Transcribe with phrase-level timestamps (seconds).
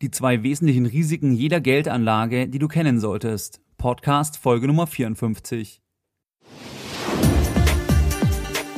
[0.00, 3.60] Die zwei wesentlichen Risiken jeder Geldanlage, die du kennen solltest.
[3.78, 5.82] Podcast Folge Nummer 54.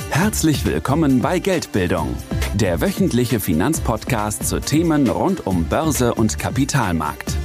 [0.09, 2.17] Herzlich willkommen bei Geldbildung,
[2.55, 7.37] der wöchentliche Finanzpodcast zu Themen rund um Börse und Kapitalmarkt.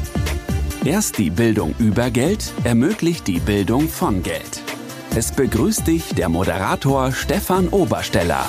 [0.85, 4.63] Erst die Bildung über Geld ermöglicht die Bildung von Geld.
[5.17, 8.47] Es begrüßt dich der Moderator Stefan Obersteller.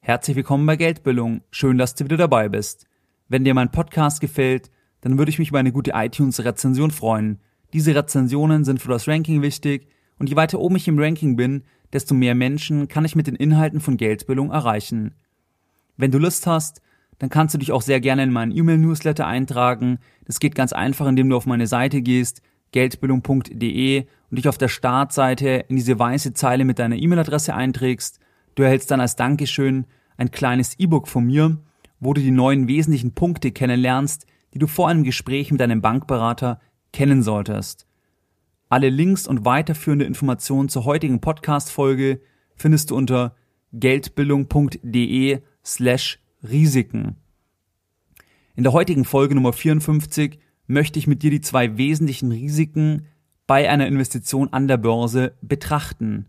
[0.00, 1.40] Herzlich willkommen bei Geldbildung.
[1.50, 2.86] Schön, dass du wieder dabei bist.
[3.32, 4.70] Wenn dir mein Podcast gefällt,
[5.00, 7.40] dann würde ich mich über eine gute iTunes-Rezension freuen.
[7.72, 11.62] Diese Rezensionen sind für das Ranking wichtig und je weiter oben ich im Ranking bin,
[11.94, 15.14] desto mehr Menschen kann ich mit den Inhalten von Geldbildung erreichen.
[15.96, 16.82] Wenn du Lust hast,
[17.20, 19.98] dann kannst du dich auch sehr gerne in meinen E-Mail-Newsletter eintragen.
[20.26, 22.42] Das geht ganz einfach, indem du auf meine Seite gehst,
[22.72, 28.20] geldbildung.de und dich auf der Startseite in diese weiße Zeile mit deiner E-Mail-Adresse einträgst.
[28.56, 29.86] Du erhältst dann als Dankeschön
[30.18, 31.56] ein kleines E-Book von mir,
[32.02, 36.60] wo du die neuen wesentlichen Punkte kennenlernst, die du vor einem Gespräch mit deinem Bankberater
[36.92, 37.86] kennen solltest.
[38.68, 42.20] Alle Links und weiterführende Informationen zur heutigen Podcast-Folge
[42.56, 43.36] findest du unter
[43.72, 47.18] geldbildung.de slash Risiken.
[48.56, 53.06] In der heutigen Folge Nummer 54 möchte ich mit dir die zwei wesentlichen Risiken
[53.46, 56.26] bei einer Investition an der Börse betrachten.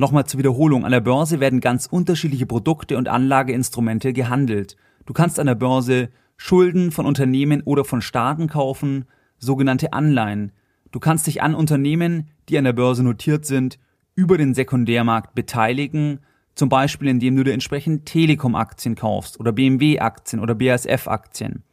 [0.00, 4.76] Nochmal zur Wiederholung, an der Börse werden ganz unterschiedliche Produkte und Anlageinstrumente gehandelt.
[5.06, 9.06] Du kannst an der Börse Schulden von Unternehmen oder von Staaten kaufen,
[9.38, 10.52] sogenannte Anleihen.
[10.92, 13.80] Du kannst dich an Unternehmen, die an der Börse notiert sind,
[14.14, 16.20] über den Sekundärmarkt beteiligen,
[16.54, 21.64] zum Beispiel indem du dir entsprechend Telekom-Aktien kaufst oder BMW-Aktien oder BASF-Aktien.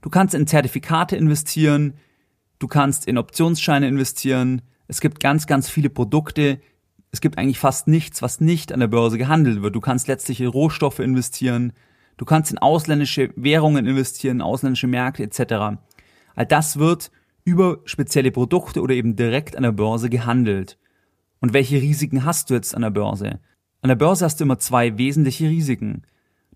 [0.00, 1.92] Du kannst in Zertifikate investieren,
[2.58, 4.62] du kannst in Optionsscheine investieren.
[4.88, 6.58] Es gibt ganz, ganz viele Produkte,
[7.12, 9.74] es gibt eigentlich fast nichts, was nicht an der Börse gehandelt wird.
[9.74, 11.72] Du kannst letztlich in Rohstoffe investieren,
[12.16, 15.80] du kannst in ausländische Währungen investieren, in ausländische Märkte etc.
[16.36, 17.10] All das wird
[17.44, 20.78] über spezielle Produkte oder eben direkt an der Börse gehandelt.
[21.40, 23.40] Und welche Risiken hast du jetzt an der Börse?
[23.82, 26.02] An der Börse hast du immer zwei wesentliche Risiken.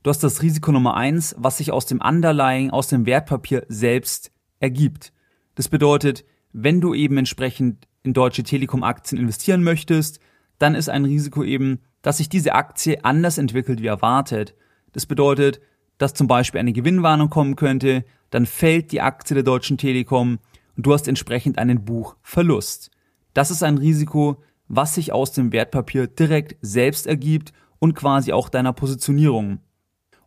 [0.02, 4.30] Du hast das Risiko Nummer eins, was sich aus dem Underlying, aus dem Wertpapier selbst
[4.60, 5.12] ergibt.
[5.54, 10.20] Das bedeutet, wenn du eben entsprechend in Deutsche Telekom Aktien investieren möchtest,
[10.58, 14.54] dann ist ein Risiko eben, dass sich diese Aktie anders entwickelt wie erwartet.
[14.92, 15.60] Das bedeutet,
[15.98, 20.38] dass zum Beispiel eine Gewinnwarnung kommen könnte, dann fällt die Aktie der Deutschen Telekom
[20.76, 22.90] und du hast entsprechend einen Buchverlust.
[23.32, 28.48] Das ist ein Risiko, was sich aus dem Wertpapier direkt selbst ergibt und quasi auch
[28.48, 29.60] deiner Positionierung.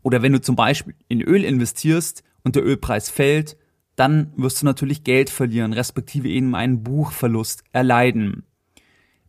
[0.01, 3.57] Oder wenn du zum Beispiel in Öl investierst und der Ölpreis fällt,
[3.95, 8.47] dann wirst du natürlich Geld verlieren, respektive eben einen Buchverlust erleiden.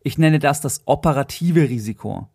[0.01, 2.29] Ich nenne das das operative Risiko.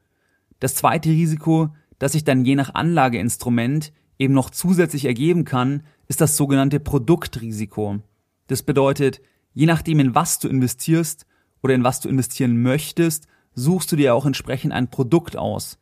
[0.60, 6.20] Das zweite Risiko, das sich dann je nach Anlageinstrument eben noch zusätzlich ergeben kann, ist
[6.20, 8.00] das sogenannte Produktrisiko.
[8.46, 9.20] Das bedeutet,
[9.54, 11.26] je nachdem in was du investierst
[11.62, 15.78] oder in was du investieren möchtest, suchst du dir auch entsprechend ein Produkt aus.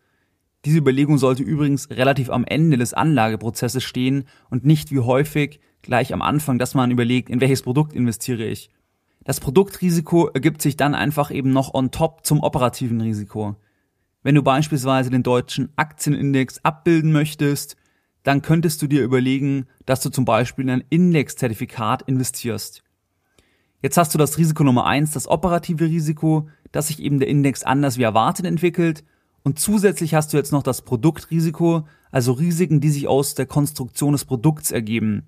[0.64, 6.12] Diese Überlegung sollte übrigens relativ am Ende des Anlageprozesses stehen und nicht wie häufig gleich
[6.12, 8.70] am Anfang, dass man überlegt, in welches Produkt investiere ich.
[9.24, 13.56] Das Produktrisiko ergibt sich dann einfach eben noch on top zum operativen Risiko.
[14.22, 17.76] Wenn du beispielsweise den deutschen Aktienindex abbilden möchtest,
[18.22, 22.82] dann könntest du dir überlegen, dass du zum Beispiel in ein Indexzertifikat investierst.
[23.80, 27.64] Jetzt hast du das Risiko Nummer eins, das operative Risiko, dass sich eben der Index
[27.64, 29.02] anders wie erwartet entwickelt
[29.42, 34.12] und zusätzlich hast du jetzt noch das Produktrisiko, also Risiken, die sich aus der Konstruktion
[34.12, 35.24] des Produkts ergeben.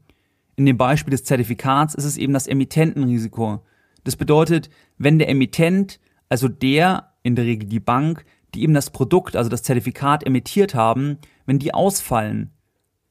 [0.57, 3.61] In dem Beispiel des Zertifikats ist es eben das Emittentenrisiko.
[4.05, 5.99] Das bedeutet, wenn der Emittent,
[6.29, 10.75] also der, in der Regel die Bank, die eben das Produkt, also das Zertifikat emittiert
[10.75, 12.51] haben, wenn die ausfallen,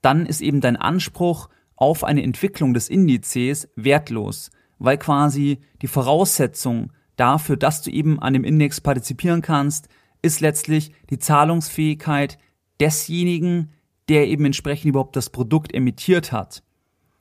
[0.01, 6.93] dann ist eben dein Anspruch auf eine Entwicklung des Indizes wertlos, weil quasi die Voraussetzung
[7.15, 9.89] dafür, dass du eben an dem Index partizipieren kannst,
[10.21, 12.37] ist letztlich die Zahlungsfähigkeit
[12.79, 13.71] desjenigen,
[14.09, 16.63] der eben entsprechend überhaupt das Produkt emittiert hat.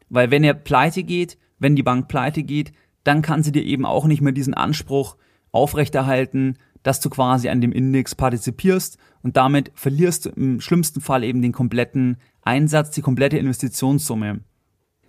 [0.09, 2.73] Weil wenn er pleite geht, wenn die Bank pleite geht,
[3.05, 5.17] dann kann sie dir eben auch nicht mehr diesen Anspruch
[5.51, 11.25] aufrechterhalten, dass du quasi an dem Index partizipierst und damit verlierst du im schlimmsten Fall
[11.25, 14.41] eben den kompletten Einsatz, die komplette Investitionssumme.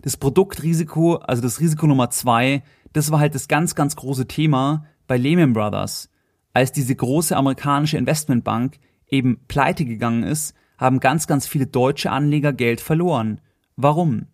[0.01, 2.63] Das Produktrisiko, also das Risiko Nummer zwei,
[2.94, 6.10] das war halt das ganz, ganz große Thema bei Lehman Brothers.
[6.54, 12.54] Als diese große amerikanische Investmentbank eben pleite gegangen ist, haben ganz, ganz viele deutsche Anleger
[12.54, 13.42] Geld verloren.
[13.75, 14.28] Warum?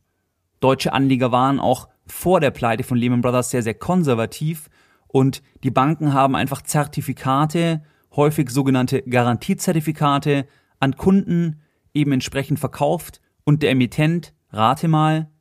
[0.60, 4.70] Deutsche Anleger waren auch vor der Pleite von Lehman Brothers sehr, sehr konservativ
[5.08, 7.82] und die Banken haben einfach Zertifikate,
[8.16, 10.48] häufig sogenannte Garantiezertifikate,
[10.80, 11.62] an Kunden
[11.94, 15.32] eben entsprechend verkauft Und der Emittent, rate mal,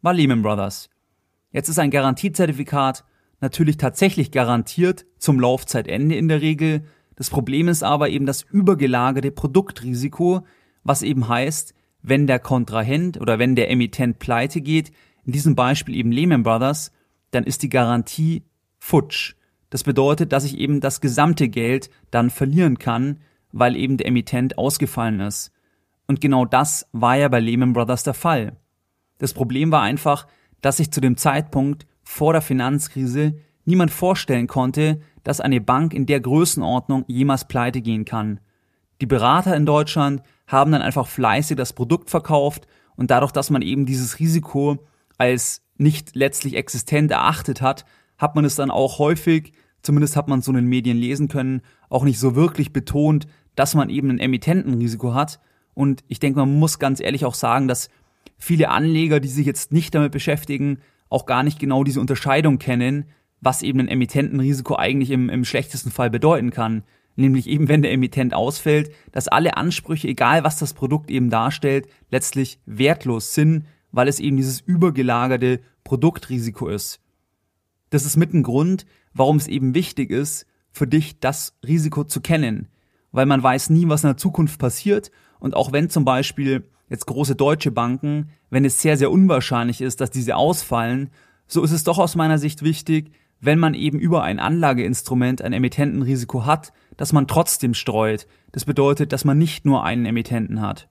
[0.00, 0.88] war Lehman Brothers.
[1.50, 3.04] Jetzt ist ein Garantiezertifikat
[3.40, 6.84] natürlich tatsächlich garantiert zum Laufzeitende in der Regel.
[7.16, 10.46] Das Problem ist aber eben das übergelagerte Produktrisiko,
[10.84, 14.92] was eben heißt, wenn der Kontrahent oder wenn der Emittent pleite geht,
[15.24, 16.92] in diesem Beispiel eben Lehman Brothers,
[17.30, 18.44] dann ist die Garantie
[18.78, 19.34] futsch.
[19.70, 23.20] Das bedeutet, dass ich eben das gesamte Geld dann verlieren kann,
[23.52, 25.52] weil eben der Emittent ausgefallen ist.
[26.06, 28.56] Und genau das war ja bei Lehman Brothers der Fall.
[29.18, 30.26] Das Problem war einfach,
[30.60, 33.34] dass sich zu dem Zeitpunkt vor der Finanzkrise
[33.64, 38.40] niemand vorstellen konnte, dass eine Bank in der Größenordnung jemals pleite gehen kann.
[39.00, 42.66] Die Berater in Deutschland haben dann einfach fleißig das Produkt verkauft
[42.96, 44.84] und dadurch, dass man eben dieses Risiko
[45.18, 47.84] als nicht letztlich existent erachtet hat,
[48.18, 51.62] hat man es dann auch häufig, zumindest hat man so in den Medien lesen können,
[51.88, 55.40] auch nicht so wirklich betont, dass man eben ein Emittentenrisiko hat.
[55.74, 57.90] Und ich denke, man muss ganz ehrlich auch sagen, dass
[58.38, 60.78] viele Anleger, die sich jetzt nicht damit beschäftigen,
[61.08, 63.06] auch gar nicht genau diese Unterscheidung kennen,
[63.40, 66.84] was eben ein Emittentenrisiko eigentlich im, im schlechtesten Fall bedeuten kann.
[67.16, 71.86] Nämlich eben, wenn der Emittent ausfällt, dass alle Ansprüche, egal was das Produkt eben darstellt,
[72.10, 77.00] letztlich wertlos sind, weil es eben dieses übergelagerte Produktrisiko ist.
[77.90, 82.20] Das ist mit ein Grund, warum es eben wichtig ist, für dich das Risiko zu
[82.20, 82.68] kennen.
[83.12, 85.10] Weil man weiß nie, was in der Zukunft passiert.
[85.38, 90.00] Und auch wenn zum Beispiel jetzt große deutsche Banken, wenn es sehr, sehr unwahrscheinlich ist,
[90.00, 91.10] dass diese ausfallen,
[91.46, 95.52] so ist es doch aus meiner Sicht wichtig, wenn man eben über ein Anlageinstrument ein
[95.52, 98.26] Emittentenrisiko hat, dass man trotzdem streut.
[98.52, 100.88] Das bedeutet, dass man nicht nur einen Emittenten hat.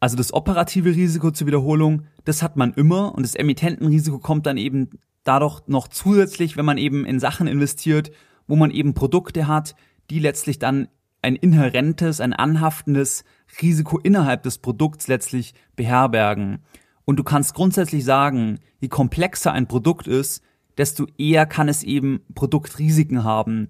[0.00, 4.58] Also das operative Risiko zur Wiederholung, das hat man immer und das Emittentenrisiko kommt dann
[4.58, 4.90] eben
[5.24, 8.10] dadurch noch zusätzlich, wenn man eben in Sachen investiert,
[8.46, 9.74] wo man eben Produkte hat,
[10.10, 10.88] die letztlich dann
[11.22, 13.24] ein inhärentes, ein anhaftendes
[13.60, 16.60] Risiko innerhalb des Produkts letztlich beherbergen.
[17.04, 20.42] Und du kannst grundsätzlich sagen, je komplexer ein Produkt ist,
[20.76, 23.68] desto eher kann es eben Produktrisiken haben.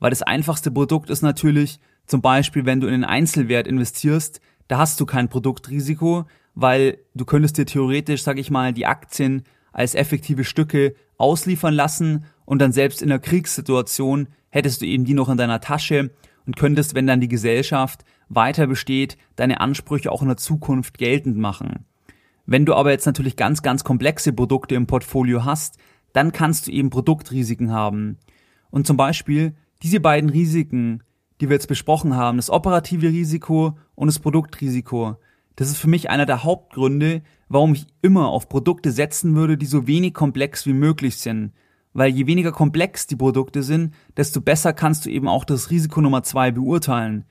[0.00, 4.78] Weil das einfachste Produkt ist natürlich zum Beispiel, wenn du in einen Einzelwert investierst, da
[4.78, 9.42] hast du kein Produktrisiko, weil du könntest dir theoretisch, sag ich mal, die Aktien
[9.72, 15.14] als effektive Stücke ausliefern lassen und dann selbst in einer Kriegssituation hättest du eben die
[15.14, 16.10] noch in deiner Tasche
[16.46, 21.36] und könntest, wenn dann die Gesellschaft weiter besteht, deine Ansprüche auch in der Zukunft geltend
[21.36, 21.86] machen.
[22.46, 25.76] Wenn du aber jetzt natürlich ganz, ganz komplexe Produkte im Portfolio hast,
[26.12, 28.16] dann kannst du eben Produktrisiken haben.
[28.70, 31.02] Und zum Beispiel diese beiden Risiken,
[31.40, 35.16] die wir jetzt besprochen haben, das operative Risiko und das Produktrisiko,
[35.56, 39.66] das ist für mich einer der Hauptgründe, warum ich immer auf Produkte setzen würde, die
[39.66, 41.52] so wenig komplex wie möglich sind.
[41.92, 46.00] Weil je weniger komplex die Produkte sind, desto besser kannst du eben auch das Risiko
[46.00, 47.24] Nummer zwei beurteilen.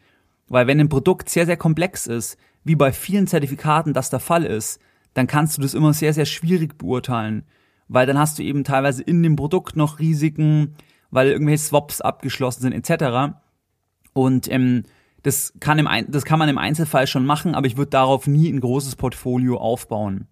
[0.49, 4.43] Weil wenn ein Produkt sehr, sehr komplex ist, wie bei vielen Zertifikaten das der Fall
[4.43, 4.79] ist,
[5.13, 7.43] dann kannst du das immer sehr, sehr schwierig beurteilen
[7.87, 10.75] weil dann hast du eben teilweise in dem Produkt noch Risiken,
[11.09, 13.35] weil irgendwelche Swaps abgeschlossen sind etc.
[14.17, 14.81] Und ähm,
[15.21, 18.49] das kann, im, das kann man im Einzelfall schon machen, aber ich würde darauf nie
[18.49, 20.27] ein großes Portfolio aufbauen.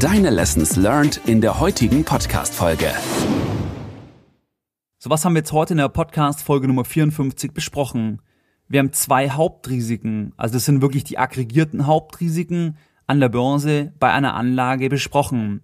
[0.00, 2.90] Deine Lessons learned in der heutigen Podcast-Folge.
[4.98, 8.20] So, was haben wir jetzt heute in der Podcast-Folge Nummer 54 besprochen?
[8.66, 12.76] Wir haben zwei Hauptrisiken, also das sind wirklich die aggregierten Hauptrisiken
[13.06, 15.62] an der Börse bei einer Anlage besprochen.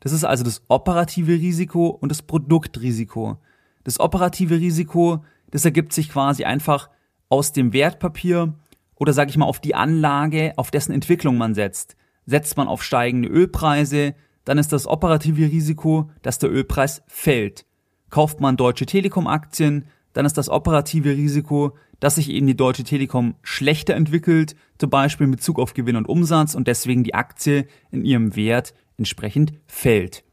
[0.00, 3.36] Das ist also das operative Risiko und das Produktrisiko.
[3.84, 6.90] Das operative Risiko, das ergibt sich quasi einfach
[7.28, 8.54] aus dem Wertpapier
[8.96, 11.96] oder sage ich mal auf die Anlage, auf dessen Entwicklung man setzt.
[12.26, 14.14] Setzt man auf steigende Ölpreise,
[14.44, 17.64] dann ist das operative Risiko, dass der Ölpreis fällt.
[18.10, 22.84] Kauft man Deutsche Telekom Aktien, dann ist das operative Risiko, dass sich eben die Deutsche
[22.84, 27.66] Telekom schlechter entwickelt, zum Beispiel in Bezug auf Gewinn und Umsatz und deswegen die Aktie
[27.90, 30.24] in ihrem Wert entsprechend fällt.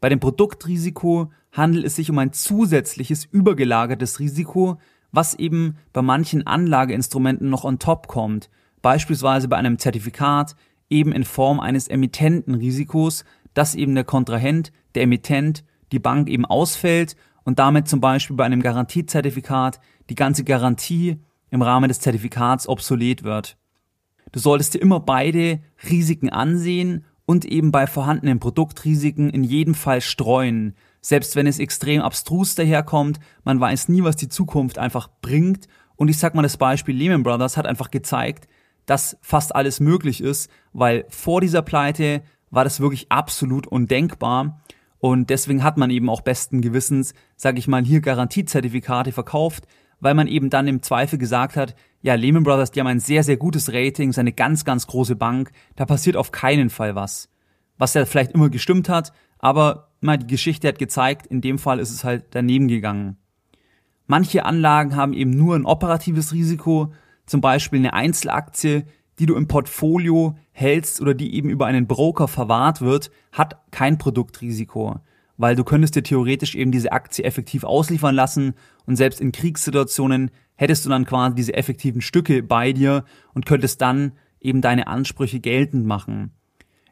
[0.00, 4.78] Bei dem Produktrisiko handelt es sich um ein zusätzliches übergelagertes Risiko,
[5.10, 8.50] was eben bei manchen Anlageinstrumenten noch on top kommt,
[8.82, 10.54] beispielsweise bei einem Zertifikat
[10.90, 13.24] eben in Form eines Emittentenrisikos,
[13.54, 18.44] dass eben der Kontrahent, der Emittent, die Bank eben ausfällt und damit zum Beispiel bei
[18.44, 21.18] einem Garantiezertifikat die ganze Garantie
[21.50, 23.56] im Rahmen des Zertifikats obsolet wird.
[24.32, 30.00] Du solltest dir immer beide Risiken ansehen und eben bei vorhandenen Produktrisiken in jedem Fall
[30.00, 30.74] streuen.
[31.02, 35.68] Selbst wenn es extrem abstrus daherkommt, man weiß nie, was die Zukunft einfach bringt.
[35.96, 38.48] Und ich sag mal, das Beispiel Lehman Brothers hat einfach gezeigt,
[38.86, 44.62] dass fast alles möglich ist, weil vor dieser Pleite war das wirklich absolut undenkbar.
[44.98, 49.66] Und deswegen hat man eben auch besten Gewissens, sag ich mal, hier Garantiezertifikate verkauft,
[50.00, 53.24] weil man eben dann im Zweifel gesagt hat, ja, Lehman Brothers, die haben ein sehr,
[53.24, 57.28] sehr gutes Rating, ist eine ganz, ganz große Bank, da passiert auf keinen Fall was.
[57.76, 61.80] Was ja vielleicht immer gestimmt hat, aber mal die Geschichte hat gezeigt, in dem Fall
[61.80, 63.16] ist es halt daneben gegangen.
[64.06, 66.92] Manche Anlagen haben eben nur ein operatives Risiko,
[67.26, 68.84] zum Beispiel eine Einzelaktie,
[69.18, 73.98] die du im Portfolio hältst oder die eben über einen Broker verwahrt wird, hat kein
[73.98, 75.00] Produktrisiko,
[75.38, 78.54] weil du könntest dir theoretisch eben diese Aktie effektiv ausliefern lassen
[78.84, 83.80] und selbst in Kriegssituationen hättest du dann quasi diese effektiven Stücke bei dir und könntest
[83.80, 86.32] dann eben deine Ansprüche geltend machen.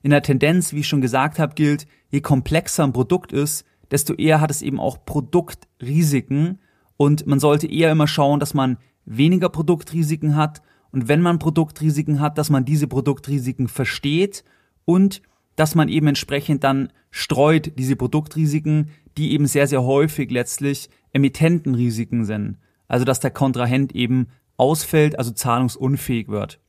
[0.02, 4.14] In der Tendenz, wie ich schon gesagt habe, gilt, je komplexer ein Produkt ist, desto
[4.14, 6.60] eher hat es eben auch Produktrisiken
[6.96, 10.62] und man sollte eher immer schauen, dass man weniger Produktrisiken hat
[10.92, 14.44] und wenn man Produktrisiken hat, dass man diese Produktrisiken versteht
[14.84, 15.20] und
[15.56, 22.24] dass man eben entsprechend dann streut diese Produktrisiken, die eben sehr, sehr häufig letztlich Emittentenrisiken
[22.24, 22.58] sind.
[22.88, 26.60] Also dass der Kontrahent eben ausfällt, also zahlungsunfähig wird.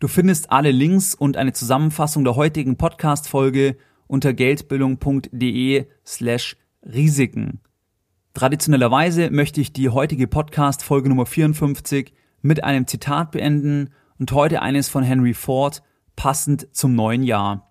[0.00, 3.76] Du findest alle Links und eine Zusammenfassung der heutigen Podcast-Folge
[4.06, 7.60] unter geldbildung.de slash Risiken.
[8.32, 12.12] Traditionellerweise möchte ich die heutige Podcast-Folge Nummer 54
[12.42, 15.82] mit einem Zitat beenden und heute eines von Henry Ford,
[16.16, 17.69] passend zum neuen Jahr.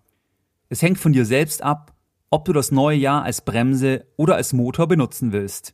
[0.70, 1.96] Es hängt von dir selbst ab,
[2.30, 5.74] ob du das neue Jahr als Bremse oder als Motor benutzen willst.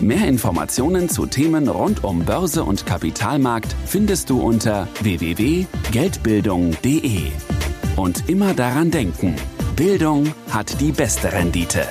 [0.00, 7.30] Mehr Informationen zu Themen rund um Börse und Kapitalmarkt findest du unter www.geldbildung.de.
[7.96, 9.36] Und immer daran denken,
[9.76, 11.86] Bildung hat die beste Rendite.